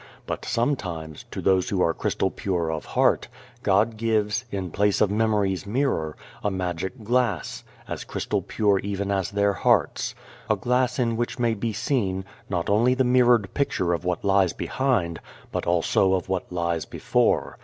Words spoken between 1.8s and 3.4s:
are crystal pure of heart,